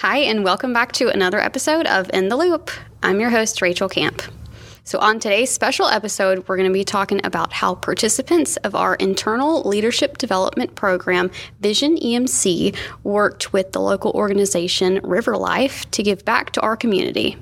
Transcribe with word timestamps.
Hi, 0.00 0.20
and 0.20 0.44
welcome 0.44 0.72
back 0.72 0.92
to 0.92 1.10
another 1.10 1.38
episode 1.38 1.86
of 1.86 2.08
In 2.14 2.30
the 2.30 2.36
Loop. 2.36 2.70
I'm 3.02 3.20
your 3.20 3.28
host, 3.28 3.60
Rachel 3.60 3.86
Camp. 3.86 4.22
So, 4.82 4.98
on 4.98 5.20
today's 5.20 5.50
special 5.50 5.88
episode, 5.88 6.48
we're 6.48 6.56
going 6.56 6.70
to 6.70 6.72
be 6.72 6.84
talking 6.84 7.20
about 7.22 7.52
how 7.52 7.74
participants 7.74 8.56
of 8.56 8.74
our 8.74 8.94
internal 8.94 9.60
leadership 9.68 10.16
development 10.16 10.74
program, 10.74 11.30
Vision 11.60 11.98
EMC, 11.98 12.74
worked 13.04 13.52
with 13.52 13.72
the 13.72 13.80
local 13.82 14.12
organization 14.12 15.00
River 15.04 15.36
Life 15.36 15.90
to 15.90 16.02
give 16.02 16.24
back 16.24 16.52
to 16.52 16.62
our 16.62 16.78
community. 16.78 17.36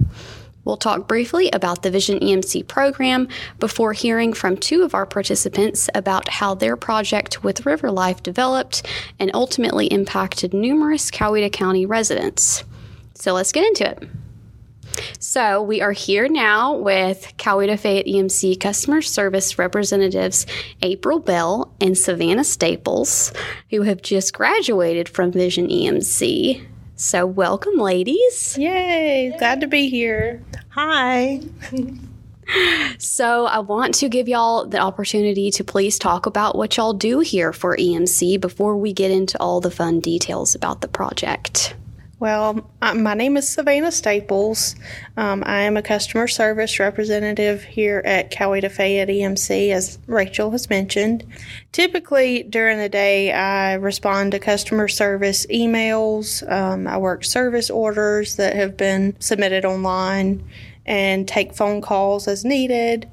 We'll 0.69 0.77
talk 0.77 1.09
briefly 1.09 1.49
about 1.55 1.83
the 1.83 1.91
Vision 1.91 2.19
EMC 2.19 2.69
program 2.69 3.29
before 3.59 3.95
hearing 3.95 4.35
from 4.35 4.59
two 4.59 4.83
of 4.83 4.95
our 4.95 5.07
participants 5.07 5.89
about 5.95 6.29
how 6.29 6.55
their 6.55 6.77
project 6.77 7.43
with 7.43 7.65
River 7.65 7.91
Life 7.91 8.23
developed 8.23 8.87
and 9.19 9.31
ultimately 9.33 9.87
impacted 9.87 10.53
numerous 10.53 11.11
Coweta 11.11 11.51
County 11.51 11.87
residents. 11.87 12.65
So 13.15 13.33
let's 13.33 13.51
get 13.51 13.65
into 13.65 13.91
it. 13.91 14.11
So, 15.19 15.63
we 15.63 15.81
are 15.81 15.93
here 15.93 16.29
now 16.29 16.75
with 16.75 17.33
Coweta 17.39 17.79
Fayette 17.79 18.07
EMC 18.07 18.61
customer 18.61 19.01
service 19.01 19.59
representatives 19.59 20.45
April 20.83 21.19
Bell 21.19 21.73
and 21.81 21.97
Savannah 21.97 22.45
Staples, 22.45 23.33
who 23.71 23.83
have 23.83 24.03
just 24.03 24.35
graduated 24.35 25.09
from 25.09 25.33
Vision 25.33 25.69
EMC. 25.69 26.67
So, 27.01 27.25
welcome, 27.25 27.77
ladies. 27.77 28.59
Yay, 28.59 29.33
glad 29.39 29.61
to 29.61 29.69
be 29.69 29.89
here. 29.89 30.43
Hi. 30.71 31.41
So, 32.97 33.45
I 33.45 33.59
want 33.59 33.93
to 33.97 34.09
give 34.09 34.27
y'all 34.27 34.67
the 34.67 34.79
opportunity 34.79 35.51
to 35.51 35.63
please 35.63 35.99
talk 35.99 36.25
about 36.25 36.57
what 36.57 36.79
y'all 36.79 36.95
do 36.95 37.21
here 37.21 37.53
for 37.53 37.77
EMC 37.77 38.41
before 38.41 38.75
we 38.79 38.95
get 38.95 39.11
into 39.11 39.39
all 39.39 39.61
the 39.61 39.71
fun 39.71 40.01
details 40.01 40.55
about 40.55 40.81
the 40.81 40.89
project. 40.89 41.77
Well, 42.21 42.69
uh, 42.83 42.95
my 42.95 43.15
name 43.15 43.37
is 43.37 43.49
Savannah 43.49 43.93
Staples. 43.93 44.75
Um, 45.17 45.45
I 45.47 45.61
am 45.61 45.77
a 45.77 45.83
customer 45.83 46.27
service 46.27 46.81
representative 46.81 47.63
here 47.63 48.03
at 48.05 48.33
Coweta 48.33 48.69
Fayette 48.69 49.09
EMC, 49.09 49.71
as 49.71 50.01
Rachel 50.09 50.51
has 50.51 50.69
mentioned. 50.69 51.25
Typically, 51.71 52.43
during 52.43 52.79
the 52.79 52.89
day, 52.89 53.31
I 53.31 53.75
respond 53.75 54.33
to 54.33 54.41
customer 54.41 54.89
service 54.89 55.47
emails. 55.47 56.43
Um, 56.51 56.89
I 56.89 56.99
work 56.99 57.25
service 57.25 57.71
orders 57.71 58.35
that 58.35 58.57
have 58.57 58.77
been 58.77 59.15
submitted 59.21 59.65
online 59.65 60.45
and 60.87 61.29
take 61.29 61.55
phone 61.55 61.81
calls 61.81 62.27
as 62.27 62.45
needed. 62.45 63.09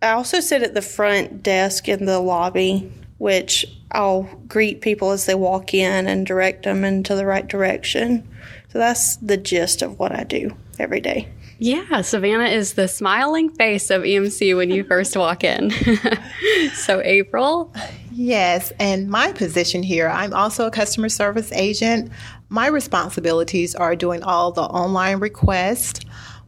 I 0.00 0.10
also 0.10 0.38
sit 0.38 0.62
at 0.62 0.74
the 0.74 0.82
front 0.82 1.42
desk 1.42 1.88
in 1.88 2.04
the 2.04 2.20
lobby, 2.20 2.92
which 3.18 3.66
I'll 3.94 4.24
greet 4.48 4.80
people 4.80 5.10
as 5.10 5.26
they 5.26 5.34
walk 5.34 5.72
in 5.72 6.06
and 6.06 6.26
direct 6.26 6.64
them 6.64 6.84
into 6.84 7.14
the 7.14 7.26
right 7.26 7.46
direction. 7.46 8.28
So 8.68 8.78
that's 8.78 9.16
the 9.16 9.36
gist 9.36 9.82
of 9.82 9.98
what 9.98 10.12
I 10.12 10.24
do 10.24 10.56
every 10.78 11.00
day. 11.00 11.28
Yeah, 11.58 12.02
Savannah 12.02 12.48
is 12.48 12.74
the 12.74 12.88
smiling 12.88 13.48
face 13.48 13.90
of 13.90 14.02
EMC 14.02 14.56
when 14.56 14.70
you 14.70 14.82
first 14.82 15.16
walk 15.16 15.44
in. 15.44 15.70
so, 16.74 17.00
April? 17.04 17.72
Yes, 18.10 18.72
and 18.80 19.08
my 19.08 19.32
position 19.32 19.82
here, 19.82 20.08
I'm 20.08 20.34
also 20.34 20.66
a 20.66 20.70
customer 20.70 21.08
service 21.08 21.52
agent. 21.52 22.10
My 22.48 22.66
responsibilities 22.66 23.74
are 23.74 23.94
doing 23.94 24.22
all 24.24 24.50
the 24.50 24.62
online 24.62 25.20
requests. 25.20 26.00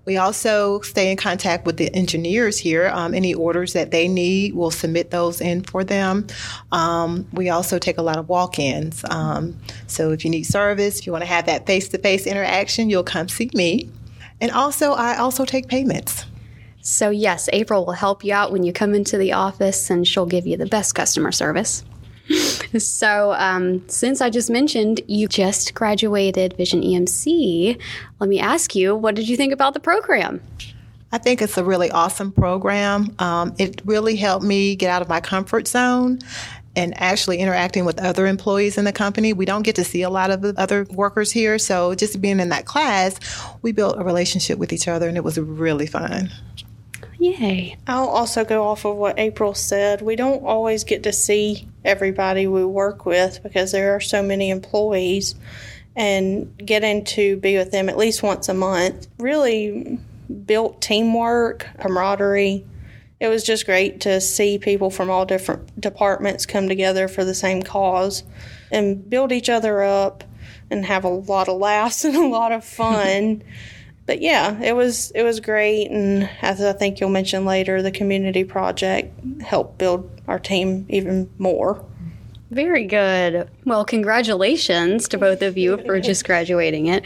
We 0.07 0.17
also 0.17 0.81
stay 0.81 1.11
in 1.11 1.17
contact 1.17 1.67
with 1.67 1.77
the 1.77 1.93
engineers 1.95 2.59
here. 2.59 2.87
Um, 2.95 3.13
any 3.13 3.35
orders 3.35 3.73
that 3.73 3.91
they 3.91 4.07
need, 4.07 4.55
we'll 4.55 4.71
submit 4.71 5.11
those 5.11 5.41
in 5.41 5.65
for 5.65 5.83
them. 5.83 6.29
Um, 6.71 7.27
we 7.33 7.51
also 7.51 7.79
take 7.79 7.99
a 7.99 8.03
lot 8.03 8.17
of 8.17 8.29
walk 8.29 8.61
ins. 8.61 9.05
Um, 9.11 9.59
so 9.89 10.13
if 10.13 10.25
you 10.25 10.31
need 10.31 10.45
service, 10.45 11.01
if 11.01 11.07
you 11.07 11.13
want 11.13 11.23
to 11.23 11.29
have 11.29 11.47
that 11.47 11.67
face 11.67 11.89
to 11.89 11.99
face 11.99 12.27
interaction, 12.27 12.89
you'll 12.89 13.03
come 13.03 13.29
see 13.29 13.51
me. 13.53 13.91
And 14.41 14.53
also, 14.53 14.93
I 14.93 15.17
also 15.17 15.45
take 15.45 15.67
payments. 15.67 16.25
So, 16.83 17.11
yes, 17.11 17.49
April 17.53 17.85
will 17.85 17.95
help 17.95 18.23
you 18.23 18.33
out 18.33 18.53
when 18.53 18.63
you 18.63 18.73
come 18.73 18.95
into 18.95 19.19
the 19.19 19.33
office 19.33 19.91
and 19.91 20.07
she'll 20.07 20.27
give 20.27 20.47
you 20.47 20.57
the 20.57 20.67
best 20.67 20.95
customer 20.95 21.33
service. 21.33 21.83
so, 22.79 23.33
um, 23.35 23.89
since 23.89 24.21
I 24.21 24.31
just 24.31 24.51
mentioned 24.51 25.01
you 25.07 25.29
just 25.29 25.75
graduated 25.75 26.57
Vision 26.57 26.83
EMC, 26.83 27.81
let 28.21 28.29
me 28.29 28.41
ask 28.41 28.75
you, 28.75 28.95
what 28.95 29.15
did 29.15 29.29
you 29.29 29.37
think 29.37 29.53
about 29.53 29.75
the 29.75 29.81
program? 29.81 30.41
I 31.13 31.19
think 31.19 31.41
it's 31.41 31.57
a 31.57 31.65
really 31.65 31.91
awesome 31.91 32.33
program. 32.33 33.15
Um, 33.19 33.55
it 33.59 33.81
really 33.85 34.17
helped 34.17 34.45
me 34.45 34.75
get 34.75 34.91
out 34.91 35.03
of 35.03 35.09
my 35.09 35.21
comfort 35.21 35.69
zone 35.69 36.19
and 36.75 36.93
actually 37.01 37.39
interacting 37.39 37.85
with 37.85 37.99
other 37.99 38.27
employees 38.27 38.77
in 38.77 38.85
the 38.85 38.93
company. 38.93 39.33
We 39.33 39.47
don't 39.47 39.63
get 39.63 39.77
to 39.77 39.85
see 39.85 40.03
a 40.03 40.11
lot 40.11 40.31
of 40.31 40.43
the 40.43 40.53
other 40.59 40.85
workers 40.91 41.33
here, 41.33 41.59
so 41.59 41.95
just 41.95 42.21
being 42.21 42.39
in 42.41 42.51
that 42.51 42.67
class, 42.67 43.19
we 43.63 43.73
built 43.73 43.99
a 43.99 44.05
relationship 44.05 44.59
with 44.59 44.73
each 44.73 44.89
other 44.89 45.09
and 45.09 45.17
it 45.17 45.25
was 45.25 45.39
really 45.39 45.87
fun. 45.87 46.31
Yay. 47.19 47.79
I'll 47.87 48.09
also 48.09 48.45
go 48.45 48.65
off 48.65 48.85
of 48.85 48.97
what 48.97 49.19
April 49.19 49.55
said. 49.55 50.03
We 50.03 50.17
don't 50.17 50.45
always 50.45 50.85
get 50.85 51.03
to 51.05 51.13
see 51.13 51.67
everybody 51.87 52.47
we 52.47 52.65
work 52.65 53.07
with 53.07 53.43
because 53.43 53.73
there 53.73 53.95
are 53.95 54.01
so 54.01 54.23
many 54.23 54.51
employees 54.51 55.35
and 55.95 56.57
getting 56.59 57.05
to 57.05 57.37
be 57.39 57.57
with 57.57 57.71
them 57.71 57.89
at 57.89 57.97
least 57.97 58.23
once 58.23 58.49
a 58.49 58.55
month 58.55 59.09
really 59.19 59.99
built 60.45 60.81
teamwork, 60.81 61.67
camaraderie. 61.81 62.65
It 63.19 63.29
was 63.29 63.45
just 63.45 63.65
great 63.65 64.01
to 64.03 64.21
see 64.21 64.59
people 64.59 64.91
from 64.91 65.09
all 65.09 65.25
different 65.25 65.81
departments 65.81 66.45
come 66.45 66.69
together 66.69 67.09
for 67.09 67.25
the 67.25 67.35
same 67.35 67.63
cause 67.63 68.23
and 68.71 69.09
build 69.09 69.33
each 69.33 69.49
other 69.49 69.83
up 69.83 70.25
and 70.71 70.85
have 70.85 71.05
a 71.05 71.09
lot 71.09 71.49
of 71.49 71.59
laughs 71.59 72.05
and 72.05 72.17
a 72.17 72.27
lot 72.27 72.53
of 72.53 72.65
fun. 72.65 73.43
but 74.07 74.21
yeah, 74.21 74.61
it 74.63 74.75
was 74.75 75.11
it 75.15 75.23
was 75.23 75.41
great, 75.41 75.91
and 75.91 76.29
as 76.41 76.63
I 76.63 76.73
think 76.73 77.01
you'll 77.01 77.11
mention 77.11 77.45
later, 77.45 77.83
the 77.83 77.91
community 77.91 78.45
project 78.45 79.13
helped 79.43 79.79
build 79.79 80.09
our 80.29 80.39
team 80.39 80.87
even 80.89 81.31
more. 81.39 81.85
Very 82.51 82.85
good. 82.85 83.51
Well, 83.65 83.85
congratulations 83.85 85.09
to 85.09 85.19
both 85.19 85.43
of 85.43 85.59
you 85.59 85.79
for 85.79 85.99
just 85.99 86.25
graduating 86.25 86.87
it. 86.87 87.05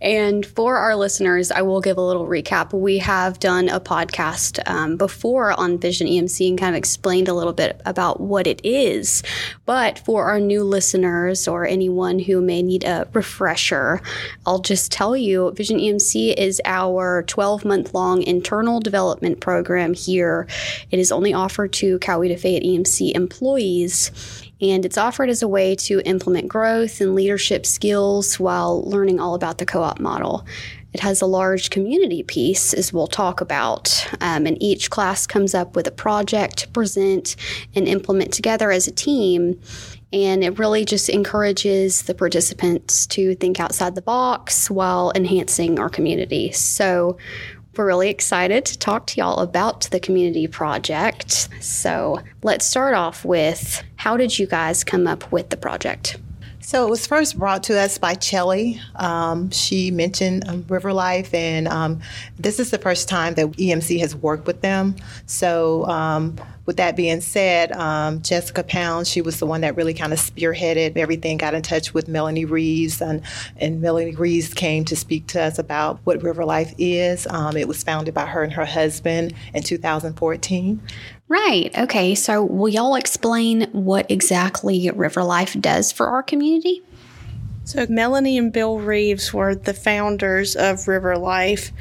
And 0.00 0.44
for 0.44 0.76
our 0.76 0.96
listeners, 0.96 1.52
I 1.52 1.62
will 1.62 1.80
give 1.80 1.98
a 1.98 2.02
little 2.02 2.26
recap. 2.26 2.72
We 2.72 2.98
have 2.98 3.38
done 3.38 3.68
a 3.68 3.78
podcast 3.78 4.58
um, 4.68 4.96
before 4.96 5.52
on 5.52 5.78
Vision 5.78 6.08
EMC 6.08 6.48
and 6.48 6.58
kind 6.58 6.74
of 6.74 6.78
explained 6.78 7.28
a 7.28 7.32
little 7.32 7.52
bit 7.52 7.80
about 7.86 8.20
what 8.20 8.48
it 8.48 8.60
is. 8.64 9.22
But 9.66 10.00
for 10.00 10.24
our 10.24 10.40
new 10.40 10.64
listeners 10.64 11.46
or 11.46 11.64
anyone 11.64 12.18
who 12.18 12.40
may 12.40 12.60
need 12.60 12.82
a 12.82 13.06
refresher, 13.12 14.00
I'll 14.46 14.58
just 14.58 14.90
tell 14.90 15.16
you 15.16 15.52
Vision 15.52 15.78
EMC 15.78 16.34
is 16.36 16.60
our 16.64 17.22
12 17.22 17.64
month 17.64 17.94
long 17.94 18.24
internal 18.24 18.80
development 18.80 19.38
program 19.38 19.94
here. 19.94 20.48
It 20.90 20.98
is 20.98 21.12
only 21.12 21.32
offered 21.32 21.72
to 21.74 22.00
Coweta 22.00 22.36
Fayette 22.36 22.64
EMC 22.64 23.12
employees 23.14 24.10
and 24.62 24.86
it's 24.86 24.96
offered 24.96 25.28
as 25.28 25.42
a 25.42 25.48
way 25.48 25.74
to 25.74 26.00
implement 26.06 26.46
growth 26.48 27.00
and 27.00 27.16
leadership 27.16 27.66
skills 27.66 28.38
while 28.38 28.84
learning 28.84 29.18
all 29.18 29.34
about 29.34 29.58
the 29.58 29.66
co 29.66 29.82
op 29.82 29.98
model. 29.98 30.46
It 30.92 31.00
has 31.00 31.20
a 31.20 31.26
large 31.26 31.70
community 31.70 32.22
piece, 32.22 32.72
as 32.72 32.92
we'll 32.92 33.06
talk 33.06 33.40
about, 33.40 34.06
um, 34.20 34.46
and 34.46 34.62
each 34.62 34.90
class 34.90 35.26
comes 35.26 35.54
up 35.54 35.74
with 35.74 35.86
a 35.86 35.90
project 35.90 36.58
to 36.58 36.68
present 36.68 37.34
and 37.74 37.88
implement 37.88 38.32
together 38.32 38.70
as 38.70 38.86
a 38.86 38.92
team. 38.92 39.58
And 40.12 40.44
it 40.44 40.58
really 40.58 40.84
just 40.84 41.08
encourages 41.08 42.02
the 42.02 42.14
participants 42.14 43.06
to 43.08 43.34
think 43.36 43.58
outside 43.58 43.94
the 43.94 44.02
box 44.02 44.70
while 44.70 45.10
enhancing 45.14 45.78
our 45.78 45.88
community. 45.88 46.52
So, 46.52 47.16
we're 47.76 47.86
really 47.86 48.10
excited 48.10 48.66
to 48.66 48.78
talk 48.78 49.06
to 49.06 49.16
y'all 49.16 49.38
about 49.38 49.82
the 49.90 49.98
community 49.98 50.46
project. 50.46 51.48
So 51.60 52.20
let's 52.42 52.66
start 52.66 52.92
off 52.94 53.24
with 53.24 53.82
how 54.02 54.16
did 54.16 54.36
you 54.36 54.48
guys 54.48 54.82
come 54.82 55.06
up 55.06 55.30
with 55.30 55.50
the 55.50 55.56
project? 55.56 56.16
So 56.58 56.84
it 56.84 56.90
was 56.90 57.06
first 57.06 57.38
brought 57.38 57.62
to 57.64 57.78
us 57.78 57.98
by 57.98 58.14
Chelly. 58.14 58.80
Um, 58.96 59.48
she 59.50 59.92
mentioned 59.92 60.48
um, 60.48 60.64
River 60.68 60.92
Life, 60.92 61.32
and 61.32 61.68
um, 61.68 62.00
this 62.36 62.58
is 62.58 62.72
the 62.72 62.78
first 62.78 63.08
time 63.08 63.34
that 63.34 63.46
EMC 63.52 64.00
has 64.00 64.16
worked 64.16 64.48
with 64.48 64.60
them. 64.60 64.96
So, 65.26 65.86
um, 65.86 66.36
with 66.66 66.76
that 66.78 66.96
being 66.96 67.20
said, 67.20 67.72
um, 67.72 68.22
Jessica 68.22 68.64
Pound, 68.64 69.06
she 69.06 69.20
was 69.20 69.38
the 69.38 69.46
one 69.46 69.60
that 69.60 69.76
really 69.76 69.94
kind 69.94 70.12
of 70.12 70.18
spearheaded 70.18 70.96
everything, 70.96 71.36
got 71.36 71.54
in 71.54 71.62
touch 71.62 71.94
with 71.94 72.08
Melanie 72.08 72.44
Reeves, 72.44 73.00
and, 73.00 73.22
and 73.56 73.80
Melanie 73.80 74.16
Reeves 74.16 74.52
came 74.52 74.84
to 74.86 74.96
speak 74.96 75.28
to 75.28 75.42
us 75.42 75.58
about 75.58 76.00
what 76.04 76.22
River 76.22 76.44
Life 76.44 76.74
is. 76.76 77.26
Um, 77.28 77.56
it 77.56 77.68
was 77.68 77.82
founded 77.84 78.14
by 78.14 78.26
her 78.26 78.42
and 78.42 78.52
her 78.52 78.64
husband 78.64 79.34
in 79.54 79.62
2014. 79.62 80.80
Right. 81.32 81.70
Okay. 81.78 82.14
So, 82.14 82.44
will 82.44 82.68
y'all 82.68 82.94
explain 82.94 83.62
what 83.72 84.10
exactly 84.10 84.90
River 84.90 85.24
Life 85.24 85.58
does 85.58 85.90
for 85.90 86.08
our 86.08 86.22
community? 86.22 86.82
So, 87.64 87.86
Melanie 87.88 88.36
and 88.36 88.52
Bill 88.52 88.78
Reeves 88.78 89.32
were 89.32 89.54
the 89.54 89.72
founders 89.72 90.56
of 90.56 90.86
River 90.86 91.16
Life. 91.16 91.72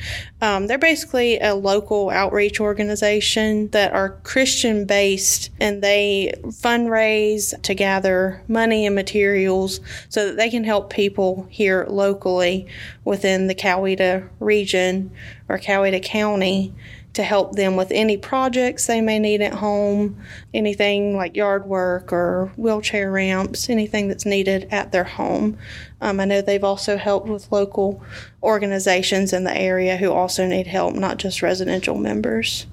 Um, 0.41 0.67
they're 0.67 0.77
basically 0.77 1.37
a 1.41 1.53
local 1.53 2.09
outreach 2.11 2.61
organization 2.61 3.67
that 3.71 3.91
are 3.91 4.21
Christian 4.23 4.85
based 4.85 5.49
and 5.59 5.83
they 5.83 6.33
fundraise 6.45 7.61
to 7.63 7.73
gather 7.73 8.41
money 8.47 8.85
and 8.85 8.95
materials 8.95 9.81
so 10.07 10.27
that 10.27 10.37
they 10.37 10.49
can 10.49 10.63
help 10.63 10.93
people 10.93 11.45
here 11.49 11.85
locally 11.89 12.67
within 13.03 13.47
the 13.47 13.55
Coweta 13.55 14.29
region 14.39 15.11
or 15.49 15.59
Coweta 15.59 16.01
County 16.01 16.73
to 17.13 17.23
help 17.23 17.53
them 17.53 17.75
with 17.75 17.91
any 17.91 18.15
projects 18.17 18.87
they 18.87 19.01
may 19.01 19.19
need 19.19 19.41
at 19.41 19.53
home, 19.53 20.21
anything 20.53 21.15
like 21.15 21.35
yard 21.35 21.65
work 21.65 22.13
or 22.13 22.51
wheelchair 22.55 23.11
ramps, 23.11 23.69
anything 23.69 24.07
that's 24.07 24.25
needed 24.25 24.67
at 24.71 24.91
their 24.91 25.03
home. 25.03 25.57
Um, 25.99 26.19
I 26.19 26.25
know 26.25 26.41
they've 26.41 26.63
also 26.63 26.97
helped 26.97 27.27
with 27.27 27.51
local 27.51 28.01
organizations 28.41 29.33
in 29.33 29.43
the 29.43 29.55
area 29.55 29.97
who 29.97 30.11
also 30.11 30.47
need 30.47 30.67
help, 30.67 30.95
not 30.95 31.17
just 31.17 31.41
residential 31.41 31.97
members. 31.97 32.65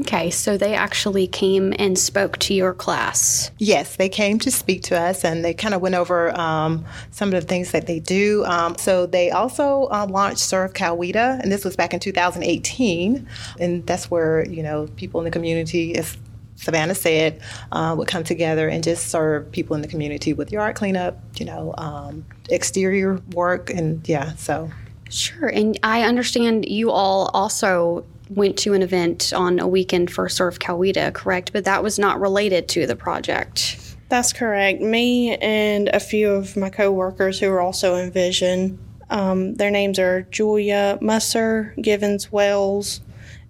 Okay, 0.00 0.30
so 0.30 0.56
they 0.56 0.74
actually 0.74 1.26
came 1.26 1.72
and 1.78 1.96
spoke 1.96 2.38
to 2.38 2.54
your 2.54 2.74
class. 2.74 3.50
Yes, 3.58 3.96
they 3.96 4.08
came 4.08 4.38
to 4.40 4.50
speak 4.50 4.82
to 4.84 4.98
us 4.98 5.24
and 5.24 5.44
they 5.44 5.54
kind 5.54 5.74
of 5.74 5.80
went 5.80 5.94
over 5.94 6.36
um, 6.38 6.84
some 7.12 7.32
of 7.32 7.40
the 7.40 7.46
things 7.46 7.70
that 7.70 7.86
they 7.86 8.00
do. 8.00 8.44
Um, 8.44 8.76
so 8.76 9.06
they 9.06 9.30
also 9.30 9.84
uh, 9.92 10.06
launched 10.08 10.40
Serve 10.40 10.72
Coweta, 10.72 11.40
and 11.40 11.52
this 11.52 11.64
was 11.64 11.76
back 11.76 11.94
in 11.94 12.00
2018. 12.00 13.26
And 13.60 13.86
that's 13.86 14.10
where, 14.10 14.48
you 14.48 14.62
know, 14.62 14.88
people 14.96 15.20
in 15.20 15.24
the 15.24 15.30
community, 15.30 15.96
as 15.96 16.16
Savannah 16.56 16.94
said, 16.94 17.40
uh, 17.70 17.94
would 17.96 18.08
come 18.08 18.24
together 18.24 18.68
and 18.68 18.82
just 18.82 19.08
serve 19.08 19.50
people 19.52 19.76
in 19.76 19.82
the 19.82 19.88
community 19.88 20.32
with 20.32 20.50
yard 20.50 20.74
cleanup, 20.74 21.18
you 21.38 21.46
know, 21.46 21.74
um, 21.78 22.24
exterior 22.50 23.20
work, 23.32 23.70
and 23.70 24.06
yeah, 24.08 24.34
so. 24.34 24.70
Sure. 25.10 25.46
And 25.46 25.78
I 25.84 26.02
understand 26.02 26.68
you 26.68 26.90
all 26.90 27.30
also 27.34 28.04
went 28.28 28.56
to 28.58 28.72
an 28.74 28.82
event 28.82 29.32
on 29.34 29.58
a 29.58 29.68
weekend 29.68 30.10
for 30.10 30.28
Serve 30.28 30.58
Coweta, 30.58 31.12
correct? 31.12 31.52
But 31.52 31.64
that 31.64 31.82
was 31.82 31.98
not 31.98 32.20
related 32.20 32.68
to 32.70 32.86
the 32.86 32.96
project. 32.96 33.96
That's 34.08 34.32
correct. 34.32 34.80
Me 34.80 35.36
and 35.36 35.88
a 35.88 36.00
few 36.00 36.30
of 36.30 36.56
my 36.56 36.70
coworkers 36.70 37.40
who 37.40 37.50
are 37.50 37.60
also 37.60 37.96
in 37.96 38.10
Vision. 38.10 38.78
Um, 39.10 39.54
their 39.54 39.70
names 39.70 39.98
are 39.98 40.22
Julia 40.30 40.98
Musser, 41.00 41.74
Givens 41.80 42.30
Wells, 42.30 43.00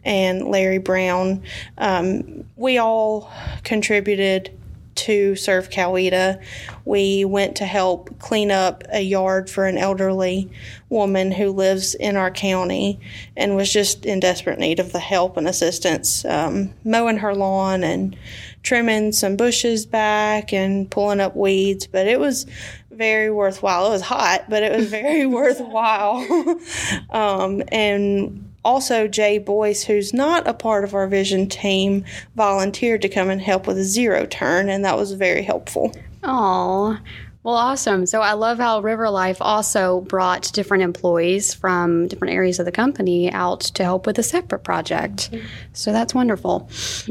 and 0.05 0.47
Larry 0.49 0.79
Brown. 0.79 1.43
Um, 1.79 2.45
we 2.57 2.79
all 2.79 3.33
contributed 3.63 4.57
to 4.95 5.37
serve 5.37 5.71
Coweta. 5.71 6.43
We 6.85 7.25
went 7.25 7.57
to 7.57 7.65
help 7.65 8.19
clean 8.19 8.51
up 8.51 8.85
a 8.93 9.01
yard 9.01 9.51
for 9.51 9.67
an 9.67 9.79
elderly 9.79 10.51
woman 10.89 11.33
who 11.33 11.51
lives 11.51 11.95
in 11.95 12.17
our 12.17 12.31
county 12.31 13.01
and 13.37 13.57
was 13.57 13.73
just 13.73 14.07
in 14.07 14.21
desperate 14.21 14.59
need 14.59 14.79
of 14.79 14.93
the 14.93 15.01
help 15.01 15.37
and 15.37 15.49
assistance, 15.49 16.25
um, 16.25 16.73
mowing 16.85 17.19
her 17.19 17.35
lawn 17.35 17.83
and 17.83 18.17
trimming 18.63 19.13
some 19.13 19.37
bushes 19.37 19.87
back 19.87 20.53
and 20.53 20.91
pulling 20.91 21.21
up 21.21 21.37
weeds. 21.37 21.87
But 21.87 22.07
it 22.07 22.19
was 22.19 22.47
very 22.91 23.31
worthwhile. 23.31 23.87
It 23.89 23.91
was 23.91 24.03
hot, 24.03 24.49
but 24.49 24.63
it 24.63 24.77
was 24.77 24.89
very 24.89 25.27
worthwhile. 25.27 26.59
um, 27.11 27.63
and 27.69 28.44
also, 28.65 29.07
Jay 29.07 29.39
Boyce, 29.39 29.85
who's 29.85 30.15
not 30.15 30.47
a 30.47 30.55
part 30.55 30.85
of 30.85 30.95
our 30.95 31.07
vision 31.07 31.49
team, 31.49 32.05
volunteered 32.35 33.03
to 33.03 33.09
come 33.09 33.29
and 33.29 33.41
help 33.41 33.67
with 33.67 33.79
a 33.79 33.85
zero 33.85 34.27
turn, 34.27 34.69
and 34.69 34.85
that 34.85 34.97
was 34.97 35.13
very 35.13 35.43
helpful. 35.43 35.95
Oh, 36.23 36.99
well, 37.45 37.57
awesome. 37.57 38.07
So 38.07 38.23
I 38.23 38.33
love 38.33 38.57
how 38.57 38.81
River 38.81 39.11
Life 39.11 39.37
also 39.43 40.01
brought 40.01 40.51
different 40.55 40.83
employees 40.83 41.53
from 41.53 42.09
different 42.09 42.33
areas 42.33 42.59
of 42.59 42.65
the 42.65 42.73
company 42.73 43.31
out 43.31 43.61
to 43.61 43.85
help 43.85 44.07
with 44.07 44.19
a 44.19 44.23
separate 44.23 44.65
project. 44.65 45.31
Mm-hmm. 45.31 45.47
So 45.75 45.93
that's 45.93 46.15
wonderful. 46.15 46.71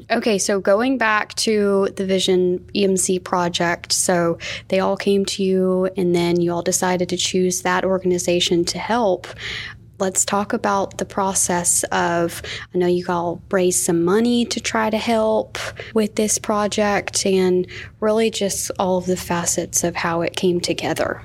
Okay, 0.10 0.40
so 0.40 0.60
going 0.60 0.98
back 0.98 1.36
to 1.36 1.90
the 1.98 2.06
Vision 2.08 2.68
EMC 2.74 3.24
project, 3.24 3.92
so 3.92 4.40
they 4.70 4.80
all 4.80 4.98
came 4.98 5.24
to 5.26 5.44
you 5.44 5.88
and 5.96 6.16
then 6.16 6.42
you 6.42 6.52
all 6.52 6.64
decided 6.64 7.10
to 7.10 7.18
choose 7.18 7.62
that 7.62 7.86
organization 7.86 8.66
to 8.66 8.80
help 8.80 9.28
let's 10.04 10.26
talk 10.26 10.52
about 10.52 10.98
the 10.98 11.06
process 11.06 11.86
of 11.86 12.42
I 12.76 12.78
know 12.78 12.88
you 12.88 13.06
all 13.08 13.42
raised 13.50 13.86
some 13.86 14.04
money 14.04 14.44
to 14.48 14.60
try 14.60 14.90
to 14.90 14.98
help 14.98 15.58
with 15.94 16.16
this 16.16 16.38
project 16.38 17.26
and 17.26 17.66
really 18.02 18.30
just 18.30 18.70
all 18.78 18.98
of 18.98 19.06
the 19.06 19.16
facets 19.16 19.82
of 19.86 19.96
how 19.96 20.20
it 20.20 20.36
came 20.36 20.60
together. 20.60 21.22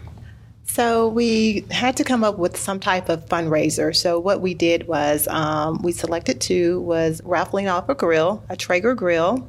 So 0.62 1.08
we 1.08 1.64
had 1.72 1.96
to 1.96 2.04
come 2.04 2.22
up 2.22 2.38
with 2.38 2.56
some 2.56 2.78
type 2.78 3.08
of 3.08 3.26
fundraiser. 3.26 3.96
So 3.96 4.20
what 4.20 4.40
we 4.40 4.54
did 4.54 4.86
was 4.86 5.26
um, 5.26 5.82
we 5.82 5.90
selected 5.90 6.40
two 6.40 6.80
was 6.82 7.20
raffling 7.24 7.66
off 7.66 7.88
a 7.88 7.96
grill, 7.96 8.44
a 8.48 8.56
Traeger 8.56 8.94
grill. 8.94 9.44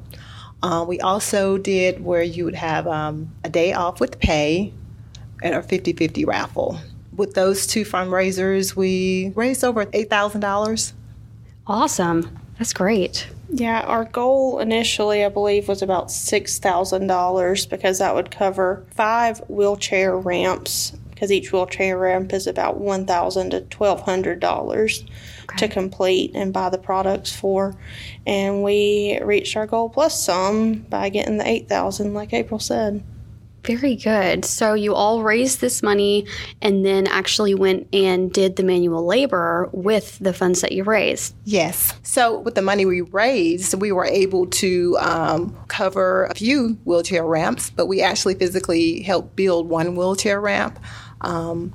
Uh, 0.63 0.83
we 0.87 0.99
also 1.01 1.59
did 1.59 2.03
where 2.03 2.23
you 2.23 2.45
would 2.45 2.55
have 2.55 2.87
um, 2.87 3.29
a 3.43 3.49
day 3.49 3.73
off 3.73 3.99
with 3.99 4.19
pay 4.19 4.73
and 5.43 5.53
a 5.53 5.61
50-50 5.61 6.25
raffle 6.25 6.79
with 7.19 7.35
those 7.35 7.67
two 7.67 7.83
fundraisers, 7.83 8.75
we 8.75 9.33
raised 9.35 9.63
over 9.63 9.85
$8,000. 9.85 10.93
Awesome. 11.67 12.39
That's 12.57 12.73
great. 12.73 13.29
Yeah, 13.51 13.81
our 13.81 14.05
goal 14.05 14.59
initially, 14.59 15.23
I 15.23 15.29
believe, 15.29 15.67
was 15.67 15.81
about 15.81 16.07
$6,000 16.07 17.69
because 17.69 17.99
that 17.99 18.15
would 18.15 18.31
cover 18.31 18.85
five 18.91 19.39
wheelchair 19.47 20.17
ramps 20.17 20.93
because 21.09 21.31
each 21.33 21.51
wheelchair 21.51 21.97
ramp 21.97 22.31
is 22.31 22.47
about 22.47 22.79
$1,000 22.79 23.51
to 23.51 23.77
$1,200 23.77 25.09
okay. 25.43 25.57
to 25.57 25.67
complete 25.67 26.31
and 26.33 26.53
buy 26.53 26.69
the 26.69 26.77
products 26.77 27.35
for. 27.35 27.75
And 28.25 28.63
we 28.63 29.19
reached 29.21 29.57
our 29.57 29.67
goal 29.67 29.89
plus 29.89 30.23
some 30.23 30.75
by 30.75 31.09
getting 31.09 31.37
the 31.37 31.45
8000 31.47 32.13
like 32.13 32.31
April 32.31 32.59
said. 32.59 33.03
Very 33.63 33.95
good. 33.95 34.45
So 34.45 34.73
you 34.73 34.95
all 34.95 35.21
raised 35.21 35.61
this 35.61 35.83
money 35.83 36.25
and 36.61 36.85
then 36.85 37.07
actually 37.07 37.53
went 37.53 37.87
and 37.93 38.31
did 38.31 38.55
the 38.55 38.63
manual 38.63 39.05
labor 39.05 39.69
with 39.71 40.17
the 40.19 40.33
funds 40.33 40.61
that 40.61 40.71
you 40.71 40.83
raised. 40.83 41.35
Yes. 41.43 41.93
So 42.03 42.39
with 42.39 42.55
the 42.55 42.61
money 42.61 42.85
we 42.85 43.01
raised, 43.01 43.73
we 43.79 43.91
were 43.91 44.05
able 44.05 44.47
to 44.47 44.97
um, 44.99 45.57
cover 45.67 46.25
a 46.25 46.35
few 46.35 46.79
wheelchair 46.85 47.25
ramps, 47.25 47.69
but 47.69 47.87
we 47.87 48.01
actually 48.01 48.35
physically 48.35 49.01
helped 49.01 49.35
build 49.35 49.69
one 49.69 49.95
wheelchair 49.95 50.39
ramp. 50.39 50.79
Um, 51.21 51.73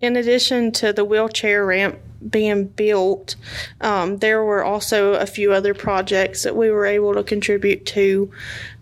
in 0.00 0.16
addition 0.16 0.70
to 0.72 0.92
the 0.92 1.04
wheelchair 1.04 1.64
ramp 1.64 1.98
being 2.28 2.66
built, 2.66 3.36
um, 3.80 4.18
there 4.18 4.42
were 4.44 4.64
also 4.64 5.14
a 5.14 5.26
few 5.26 5.52
other 5.52 5.74
projects 5.74 6.42
that 6.42 6.56
we 6.56 6.70
were 6.70 6.86
able 6.86 7.14
to 7.14 7.22
contribute 7.22 7.86
to. 7.86 8.30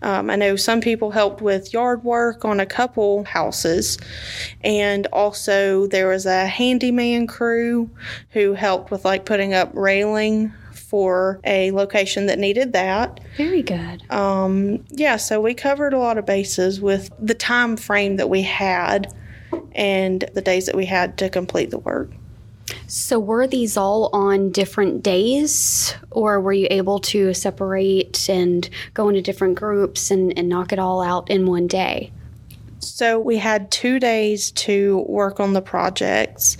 Um, 0.01 0.29
I 0.29 0.35
know 0.35 0.55
some 0.55 0.81
people 0.81 1.11
helped 1.11 1.41
with 1.41 1.73
yard 1.73 2.03
work 2.03 2.45
on 2.45 2.59
a 2.59 2.65
couple 2.65 3.23
houses, 3.25 3.97
and 4.61 5.07
also 5.07 5.87
there 5.87 6.07
was 6.07 6.25
a 6.25 6.45
handyman 6.45 7.27
crew 7.27 7.89
who 8.29 8.53
helped 8.53 8.91
with 8.91 9.05
like 9.05 9.25
putting 9.25 9.53
up 9.53 9.71
railing 9.73 10.53
for 10.93 11.39
a 11.43 11.71
location 11.71 12.27
that 12.27 12.37
needed 12.37 12.73
that. 12.73 13.19
Very 13.35 13.63
good. 13.63 14.03
Um, 14.11 14.85
yeah, 14.89 15.17
so 15.17 15.41
we 15.41 15.55
covered 15.55 15.91
a 15.91 15.97
lot 15.97 16.19
of 16.19 16.25
bases 16.27 16.79
with 16.79 17.09
the 17.19 17.33
time 17.33 17.77
frame 17.77 18.17
that 18.17 18.29
we 18.29 18.43
had 18.43 19.11
and 19.73 20.23
the 20.35 20.41
days 20.41 20.67
that 20.67 20.75
we 20.75 20.85
had 20.85 21.17
to 21.17 21.29
complete 21.29 21.71
the 21.71 21.79
work. 21.79 22.11
So, 22.87 23.19
were 23.19 23.47
these 23.47 23.75
all 23.75 24.09
on 24.13 24.51
different 24.51 25.03
days, 25.03 25.95
or 26.11 26.39
were 26.39 26.53
you 26.53 26.67
able 26.71 26.99
to 26.99 27.33
separate 27.33 28.29
and 28.29 28.69
go 28.93 29.09
into 29.09 29.21
different 29.21 29.55
groups 29.55 30.11
and, 30.11 30.37
and 30.37 30.47
knock 30.47 30.71
it 30.71 30.79
all 30.79 31.01
out 31.01 31.29
in 31.29 31.45
one 31.45 31.67
day? 31.67 32.11
So, 32.79 33.19
we 33.19 33.37
had 33.37 33.71
two 33.71 33.99
days 33.99 34.51
to 34.51 35.05
work 35.07 35.39
on 35.39 35.53
the 35.53 35.61
projects. 35.61 36.57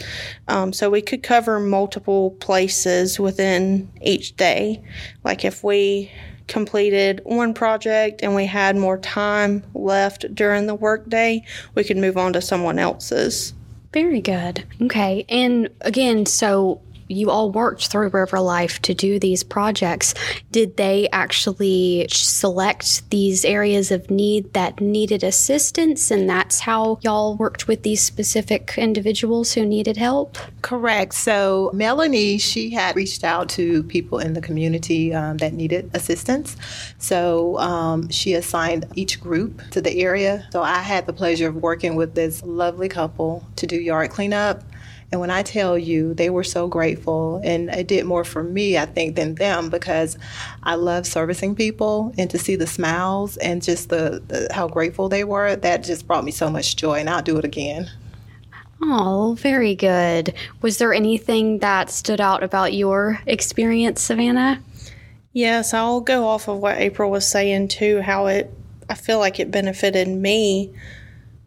Um, 0.48 0.74
so, 0.74 0.89
we 0.89 1.01
could 1.01 1.24
cover 1.24 1.60
multiple 1.60 2.31
places 2.31 3.19
within 3.19 3.89
each 4.01 4.36
day. 4.36 4.83
Like, 5.24 5.45
if 5.45 5.63
we 5.63 6.12
completed 6.48 7.22
one 7.24 7.53
project 7.53 8.22
and 8.22 8.36
we 8.36 8.45
had 8.45 8.75
more 8.75 8.98
time 8.98 9.63
left 9.74 10.33
during 10.36 10.67
the 10.67 10.75
workday, 10.75 11.45
we 11.75 11.83
could 11.83 11.98
move 11.98 12.17
on 12.17 12.33
to 12.33 12.41
someone 12.41 12.79
else's. 12.79 13.53
Very 13.93 14.21
good. 14.21 14.65
Okay. 14.81 15.25
And 15.29 15.69
again, 15.81 16.25
so 16.25 16.81
you 17.07 17.29
all 17.29 17.51
worked 17.51 17.88
through 17.88 18.10
River 18.10 18.39
Life 18.39 18.81
to 18.83 18.93
do 18.93 19.19
these 19.19 19.43
projects. 19.43 20.13
Did 20.51 20.77
they 20.77 21.07
actually 21.12 22.07
select 22.10 23.10
these 23.10 23.45
areas 23.45 23.91
of 23.91 24.10
need 24.10 24.53
that 24.53 24.79
needed 24.79 25.24
assistance? 25.24 26.12
And 26.12 26.29
that's 26.29 26.60
how 26.60 27.00
y'all 27.01 27.36
worked 27.36 27.67
with 27.67 27.83
these 27.83 28.01
specific 28.01 28.74
individuals 28.77 29.53
who 29.53 29.65
needed 29.65 29.98
help? 29.98 30.38
Correct. 30.62 31.13
So, 31.13 31.72
Melanie, 31.74 32.38
she 32.38 32.69
had 32.69 32.95
reached 32.95 33.24
out 33.24 33.50
to 33.50 33.83
people 33.83 34.19
in 34.19 34.33
the 34.33 34.41
community 34.41 35.13
um, 35.13 35.38
that 35.38 35.53
needed 35.53 35.89
assistance. 35.93 36.55
So, 36.98 37.57
um, 37.60 38.10
she 38.10 38.33
assigned 38.33 38.86
each 38.95 39.19
group 39.19 39.62
to 39.72 39.81
the 39.81 40.01
area. 40.01 40.48
So, 40.51 40.62
I 40.62 40.79
had 40.79 41.05
the 41.05 41.13
pleasure 41.13 41.50
of 41.50 41.55
working 41.55 41.95
with 41.95 42.15
this 42.15 42.43
lovely 42.43 42.89
couple 42.89 43.45
to 43.57 43.67
do 43.67 43.75
yard 43.75 44.12
cleanup 44.12 44.63
and 45.13 45.20
when 45.20 45.29
I 45.29 45.43
tell 45.43 45.77
you, 45.77 46.15
they 46.15 46.32
were 46.32 46.43
so 46.43 46.67
grateful, 46.67 47.39
and 47.43 47.70
it 47.70 47.86
did 47.86 48.03
more 48.03 48.24
for 48.24 48.41
me, 48.41 48.79
I 48.79 48.88
think, 48.88 49.15
than 49.15 49.36
them 49.36 49.70
because 49.70 50.17
I 50.63 50.74
love 50.74 51.05
servicing 51.05 51.53
people 51.53 52.15
and 52.17 52.32
to 52.32 52.39
see 52.39 52.55
the 52.55 52.65
smiles 52.65 53.38
and 53.38 53.62
just 53.62 53.89
the, 53.89 54.24
the 54.27 54.48
how 54.51 54.67
grateful 54.67 55.10
they 55.10 55.24
were, 55.24 55.55
that 55.55 55.84
just 55.84 56.08
brought 56.08 56.24
me 56.24 56.32
so 56.32 56.50
much 56.50 56.77
joy, 56.77 56.96
and 56.96 57.12
I'll 57.12 57.22
do 57.22 57.38
it 57.38 57.46
again. 57.46 57.91
Oh, 58.82 59.38
very 59.39 59.75
good. 59.75 60.34
Was 60.63 60.79
there 60.79 60.96
anything 60.96 61.60
that 61.60 61.91
stood 61.91 62.20
out 62.20 62.41
about 62.41 62.74
your 62.74 63.20
experience, 63.27 64.01
Savannah? 64.01 64.63
Yes, 65.32 65.75
I'll 65.75 66.01
go 66.01 66.25
off 66.25 66.48
of 66.48 66.58
what 66.58 66.79
April 66.79 67.12
was 67.12 67.27
saying 67.27 67.67
too, 67.67 68.01
how 68.01 68.25
it 68.25 68.51
I 68.89 68.96
feel 68.96 69.20
like 69.20 69.39
it 69.39 69.51
benefited 69.51 70.08
me 70.08 70.74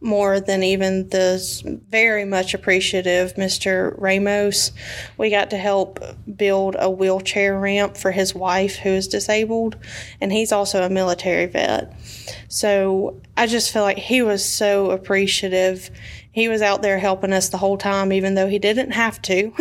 more 0.00 0.40
than 0.40 0.62
even 0.62 1.08
this 1.08 1.62
very 1.62 2.24
much 2.24 2.54
appreciative 2.54 3.34
Mr. 3.34 3.94
Ramos. 3.98 4.72
We 5.16 5.30
got 5.30 5.50
to 5.50 5.56
help 5.56 6.00
build 6.36 6.76
a 6.78 6.90
wheelchair 6.90 7.58
ramp 7.58 7.96
for 7.96 8.10
his 8.10 8.34
wife 8.34 8.76
who 8.76 8.90
is 8.90 9.08
disabled, 9.08 9.76
and 10.20 10.32
he's 10.32 10.52
also 10.52 10.82
a 10.82 10.90
military 10.90 11.46
vet. 11.46 11.94
So 12.48 13.20
I 13.36 13.46
just 13.46 13.72
feel 13.72 13.82
like 13.82 13.98
he 13.98 14.22
was 14.22 14.44
so 14.44 14.90
appreciative. 14.90 15.90
He 16.36 16.48
was 16.48 16.60
out 16.60 16.82
there 16.82 16.98
helping 16.98 17.32
us 17.32 17.48
the 17.48 17.56
whole 17.56 17.78
time, 17.78 18.12
even 18.12 18.34
though 18.34 18.46
he 18.46 18.58
didn't 18.58 18.90
have 18.90 19.22
to. 19.22 19.54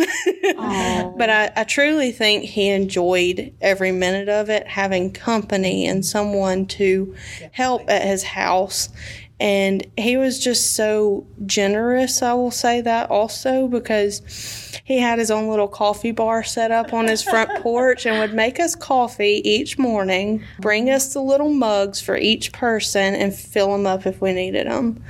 but 1.16 1.30
I, 1.30 1.50
I 1.56 1.64
truly 1.64 2.12
think 2.12 2.44
he 2.44 2.68
enjoyed 2.68 3.54
every 3.62 3.92
minute 3.92 4.28
of 4.28 4.50
it, 4.50 4.66
having 4.66 5.10
company 5.10 5.86
and 5.86 6.04
someone 6.04 6.66
to 6.66 7.16
help 7.52 7.88
at 7.88 8.02
his 8.02 8.24
house 8.24 8.90
and 9.38 9.86
he 9.98 10.16
was 10.16 10.42
just 10.42 10.72
so 10.72 11.26
generous, 11.44 12.22
I 12.22 12.32
will 12.32 12.50
say 12.50 12.80
that 12.80 13.10
also, 13.10 13.68
because 13.68 14.80
he 14.82 14.98
had 14.98 15.18
his 15.18 15.30
own 15.30 15.48
little 15.48 15.68
coffee 15.68 16.10
bar 16.10 16.42
set 16.42 16.70
up 16.70 16.94
on 16.94 17.06
his 17.06 17.22
front 17.22 17.50
porch 17.62 18.06
and 18.06 18.18
would 18.18 18.32
make 18.32 18.58
us 18.58 18.74
coffee 18.74 19.42
each 19.44 19.76
morning, 19.76 20.42
bring 20.58 20.88
us 20.88 21.12
the 21.12 21.20
little 21.20 21.50
mugs 21.50 22.00
for 22.00 22.16
each 22.16 22.52
person, 22.52 23.14
and 23.14 23.34
fill 23.34 23.72
them 23.72 23.86
up 23.86 24.06
if 24.06 24.22
we 24.22 24.32
needed 24.32 24.66
them. 24.66 25.04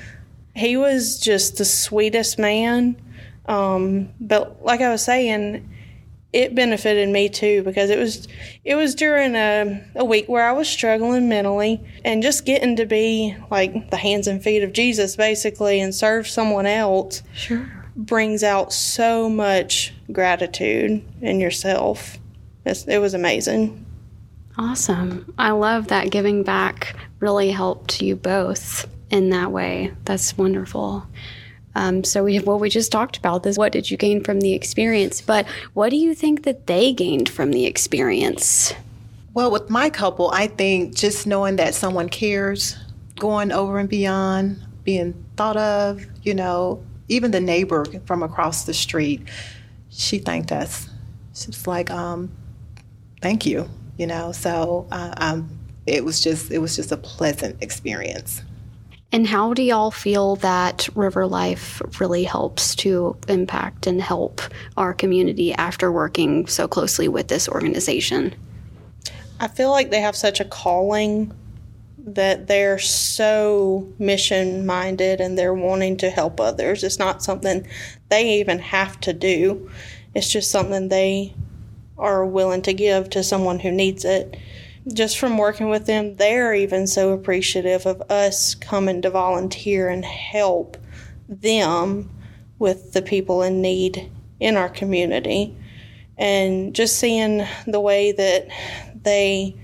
He 0.56 0.76
was 0.76 1.18
just 1.18 1.58
the 1.58 1.64
sweetest 1.64 2.38
man. 2.38 2.96
Um, 3.46 4.08
but 4.20 4.64
like 4.64 4.80
I 4.80 4.90
was 4.90 5.04
saying, 5.04 5.68
it 6.32 6.54
benefited 6.54 7.08
me 7.08 7.28
too 7.28 7.62
because 7.62 7.90
it 7.90 7.98
was 7.98 8.26
it 8.64 8.74
was 8.74 8.94
during 8.94 9.36
a, 9.36 9.84
a 9.94 10.04
week 10.04 10.28
where 10.28 10.46
I 10.46 10.52
was 10.52 10.68
struggling 10.68 11.28
mentally 11.28 11.80
and 12.04 12.22
just 12.22 12.44
getting 12.44 12.76
to 12.76 12.86
be 12.86 13.36
like 13.50 13.90
the 13.90 13.96
hands 13.96 14.26
and 14.26 14.42
feet 14.42 14.62
of 14.62 14.72
Jesus 14.72 15.16
basically 15.16 15.80
and 15.80 15.94
serve 15.94 16.26
someone 16.26 16.66
else 16.66 17.22
sure 17.34 17.70
brings 17.96 18.42
out 18.42 18.72
so 18.72 19.28
much 19.28 19.94
gratitude 20.12 21.02
in 21.22 21.40
yourself. 21.40 22.18
It's, 22.64 22.84
it 22.84 22.98
was 22.98 23.14
amazing. 23.14 23.84
Awesome. 24.58 25.32
I 25.38 25.50
love 25.50 25.88
that 25.88 26.10
giving 26.10 26.42
back 26.42 26.94
really 27.20 27.50
helped 27.50 28.02
you 28.02 28.16
both 28.16 28.86
in 29.10 29.30
that 29.30 29.52
way. 29.52 29.92
That's 30.04 30.36
wonderful. 30.36 31.06
Um, 31.74 32.04
so 32.04 32.24
we 32.24 32.36
have 32.36 32.46
what 32.46 32.60
we 32.60 32.70
just 32.70 32.90
talked 32.90 33.18
about 33.18 33.42
this. 33.42 33.58
What 33.58 33.70
did 33.72 33.90
you 33.90 33.96
gain 33.96 34.24
from 34.24 34.40
the 34.40 34.54
experience? 34.54 35.20
But 35.20 35.46
what 35.74 35.90
do 35.90 35.96
you 35.96 36.14
think 36.14 36.44
that 36.44 36.66
they 36.66 36.92
gained 36.92 37.28
from 37.28 37.52
the 37.52 37.66
experience? 37.66 38.72
Well, 39.34 39.50
with 39.50 39.68
my 39.68 39.90
couple, 39.90 40.30
I 40.30 40.46
think 40.46 40.94
just 40.94 41.26
knowing 41.26 41.56
that 41.56 41.74
someone 41.74 42.08
cares, 42.08 42.78
going 43.16 43.52
over 43.52 43.78
and 43.78 43.88
beyond, 43.88 44.62
being 44.84 45.12
thought 45.36 45.58
of, 45.58 46.06
you 46.22 46.32
know, 46.32 46.82
even 47.08 47.30
the 47.30 47.40
neighbor 47.40 47.84
from 48.06 48.22
across 48.22 48.64
the 48.64 48.72
street, 48.72 49.28
she 49.90 50.18
thanked 50.18 50.52
us. 50.52 50.88
She's 51.34 51.66
like, 51.66 51.90
um, 51.90 52.30
"Thank 53.20 53.44
you," 53.44 53.68
you 53.98 54.06
know. 54.06 54.32
So 54.32 54.86
uh, 54.90 55.12
um, 55.18 55.50
it 55.86 56.04
was 56.04 56.22
just 56.22 56.50
it 56.50 56.58
was 56.58 56.74
just 56.74 56.90
a 56.90 56.96
pleasant 56.96 57.62
experience. 57.62 58.42
And 59.16 59.26
how 59.26 59.54
do 59.54 59.62
y'all 59.62 59.90
feel 59.90 60.36
that 60.36 60.90
River 60.94 61.26
Life 61.26 61.80
really 61.98 62.22
helps 62.22 62.74
to 62.74 63.16
impact 63.28 63.86
and 63.86 63.98
help 63.98 64.42
our 64.76 64.92
community 64.92 65.54
after 65.54 65.90
working 65.90 66.46
so 66.46 66.68
closely 66.68 67.08
with 67.08 67.28
this 67.28 67.48
organization? 67.48 68.34
I 69.40 69.48
feel 69.48 69.70
like 69.70 69.90
they 69.90 70.02
have 70.02 70.16
such 70.16 70.38
a 70.38 70.44
calling 70.44 71.32
that 71.96 72.46
they're 72.46 72.78
so 72.78 73.90
mission 73.98 74.66
minded 74.66 75.22
and 75.22 75.38
they're 75.38 75.54
wanting 75.54 75.96
to 75.96 76.10
help 76.10 76.38
others. 76.38 76.84
It's 76.84 76.98
not 76.98 77.22
something 77.22 77.66
they 78.10 78.38
even 78.40 78.58
have 78.58 79.00
to 79.00 79.14
do, 79.14 79.70
it's 80.14 80.30
just 80.30 80.50
something 80.50 80.90
they 80.90 81.32
are 81.96 82.26
willing 82.26 82.60
to 82.60 82.74
give 82.74 83.08
to 83.08 83.22
someone 83.22 83.60
who 83.60 83.70
needs 83.70 84.04
it 84.04 84.36
just 84.92 85.18
from 85.18 85.38
working 85.38 85.68
with 85.68 85.86
them, 85.86 86.16
they're 86.16 86.54
even 86.54 86.86
so 86.86 87.12
appreciative 87.12 87.86
of 87.86 88.02
us 88.10 88.54
coming 88.54 89.02
to 89.02 89.10
volunteer 89.10 89.88
and 89.88 90.04
help 90.04 90.76
them 91.28 92.10
with 92.58 92.92
the 92.92 93.02
people 93.02 93.42
in 93.42 93.60
need 93.60 94.10
in 94.40 94.56
our 94.56 94.68
community. 94.68 95.56
And 96.16 96.74
just 96.74 96.98
seeing 96.98 97.46
the 97.66 97.80
way 97.80 98.12
that 98.12 98.48
they 99.02 99.56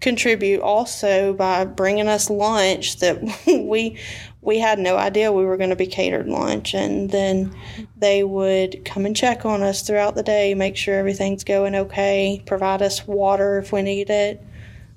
contribute 0.00 0.60
also 0.60 1.32
by 1.32 1.64
bringing 1.64 2.08
us 2.08 2.30
lunch 2.30 2.98
that 3.00 3.20
we 3.46 3.98
we 4.40 4.58
had 4.58 4.78
no 4.78 4.96
idea 4.96 5.32
we 5.32 5.44
were 5.44 5.56
going 5.56 5.70
to 5.70 5.76
be 5.76 5.88
catered 5.88 6.28
lunch 6.28 6.72
and 6.72 7.10
then 7.10 7.52
they 7.96 8.22
would 8.22 8.84
come 8.84 9.04
and 9.04 9.16
check 9.16 9.44
on 9.44 9.60
us 9.60 9.82
throughout 9.82 10.14
the 10.14 10.22
day 10.22 10.54
make 10.54 10.76
sure 10.76 10.94
everything's 10.94 11.42
going 11.42 11.74
okay 11.74 12.40
provide 12.46 12.80
us 12.80 13.08
water 13.08 13.58
if 13.58 13.72
we 13.72 13.82
need 13.82 14.08
it 14.08 14.40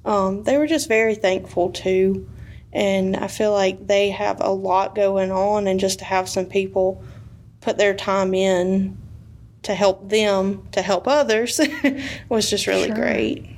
um, 0.06 0.44
they 0.44 0.58
were 0.58 0.68
just 0.68 0.88
very 0.88 1.16
thankful 1.16 1.72
too. 1.72 2.28
And 2.74 3.18
I 3.18 3.28
feel 3.28 3.52
like 3.52 3.86
they 3.86 4.12
have 4.12 4.40
a 4.40 4.50
lot 4.50 4.96
going 4.96 5.32
on, 5.32 5.68
and 5.68 5.80
just 5.80 6.00
to 6.00 6.06
have 6.06 6.30
some 6.30 6.46
people 6.46 7.04
put 7.60 7.78
their 7.78 7.94
time 7.94 8.34
in 8.34 8.98
to 9.64 9.76
help 9.76 10.10
them 10.10 10.68
to 10.72 10.82
help 10.82 11.08
others 11.08 11.60
was 12.30 12.50
just 12.50 12.68
really 12.68 12.88
sure. 12.88 12.96
great. 12.96 13.51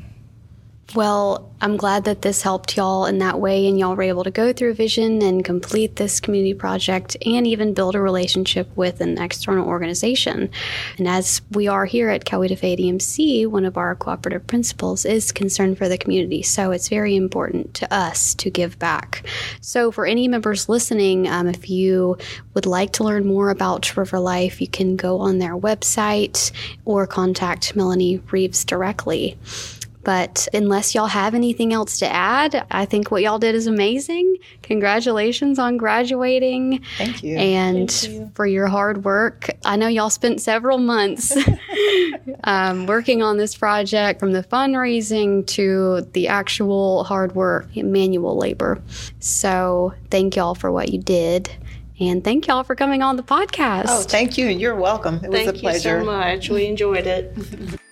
Well, 0.96 1.50
I'm 1.60 1.76
glad 1.76 2.04
that 2.04 2.22
this 2.22 2.44
helped 2.44 2.78
y'all 2.78 3.06
in 3.06 3.18
that 3.18 3.40
way, 3.40 3.68
and 3.68 3.80
y'all 3.80 3.96
were 3.96 4.04
able 4.04 4.26
to 4.26 4.30
go 4.30 4.54
through 4.54 4.76
Vision 4.76 5.24
and 5.24 5.44
complete 5.44 5.96
this 5.96 6.20
community 6.20 6.54
project 6.54 7.18
and 7.26 7.48
even 7.48 7.74
build 7.74 7.96
a 7.96 8.02
relationship 8.02 8.70
with 8.76 9.02
an 9.02 9.18
external 9.18 9.68
organization. 9.68 10.52
And 11.00 11.08
as 11.08 11.42
we 11.52 11.68
are 11.68 11.86
here 11.86 12.10
at 12.10 12.26
Coweta 12.26 12.60
ADMC, 12.60 13.48
one 13.48 13.66
of 13.66 13.76
our 13.76 13.96
cooperative 13.96 14.46
principles 14.46 15.04
is 15.04 15.32
concern 15.32 15.74
for 15.76 15.90
the 15.90 15.98
community. 15.98 16.44
So 16.44 16.70
it's 16.70 16.90
very 16.90 17.16
important 17.16 17.74
to 17.76 17.92
us 17.92 18.36
to 18.36 18.52
give 18.52 18.78
back. 18.78 19.26
So, 19.62 19.90
for 19.90 20.06
any 20.06 20.28
members 20.28 20.70
listening, 20.70 21.28
um, 21.28 21.48
if 21.48 21.72
you 21.72 22.18
would 22.54 22.68
like 22.68 22.94
to 22.94 23.04
learn 23.04 23.26
more 23.26 23.50
about 23.50 23.98
River 23.98 24.20
Life, 24.20 24.62
you 24.62 24.68
can 24.68 24.96
go 24.96 25.20
on 25.22 25.40
their 25.40 25.58
website 25.58 26.52
or 26.86 27.08
contact 27.08 27.76
Melanie 27.76 28.22
Reeves 28.30 28.64
directly. 28.64 29.40
But 30.04 30.48
unless 30.54 30.94
y'all 30.94 31.08
have 31.08 31.34
anything 31.34 31.74
else 31.74 32.00
to 32.00 32.12
add, 32.12 32.66
I 32.70 32.86
think 32.86 33.10
what 33.10 33.22
y'all 33.22 33.40
did 33.40 33.56
is 33.56 33.68
amazing. 33.68 34.38
Congratulations 34.62 35.60
on 35.60 35.78
graduating. 35.78 36.84
Thank 36.98 37.24
you. 37.24 37.38
And 37.38 37.90
Thank 37.90 38.14
you. 38.14 38.32
for 38.36 38.46
your 38.46 38.68
hard 38.68 39.06
work. 39.06 39.50
I 39.64 39.78
know 39.78 39.88
y'all 39.88 40.10
spent 40.10 40.42
several 40.42 40.78
months 40.78 41.36
um, 42.44 42.86
working 42.86 43.22
on 43.22 43.38
this 43.38 43.56
project 43.56 44.20
from 44.20 44.34
the 44.34 44.44
fundraising 44.44 45.48
to 45.48 46.02
the 46.14 46.28
actual 46.28 47.04
hard 47.06 47.34
work, 47.36 47.74
manual 47.76 48.38
labor. 48.38 48.82
So 49.20 49.94
thank 50.10 50.36
y'all 50.36 50.56
for 50.56 50.72
what 50.72 50.90
you 50.90 51.00
did. 51.00 51.50
And 52.00 52.24
thank 52.24 52.48
y'all 52.48 52.64
for 52.64 52.76
coming 52.76 53.02
on 53.02 53.16
the 53.16 53.24
podcast. 53.24 53.86
Oh, 53.88 54.02
thank 54.02 54.38
you. 54.38 54.48
You're 54.48 54.76
welcome. 54.76 55.16
It 55.16 55.32
thank 55.32 55.34
was 55.34 55.48
a 55.48 55.54
pleasure. 55.54 55.90
Thank 55.90 56.06
you 56.06 56.12
so 56.12 56.12
much. 56.12 56.50
We 56.50 56.66
enjoyed 56.66 57.08
it. 57.08 57.80